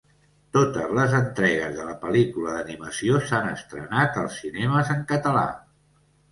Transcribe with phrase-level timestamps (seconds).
[0.55, 5.49] Totes les entregues de la pel·lícula d'animació s'han estrenat als cinemes en català.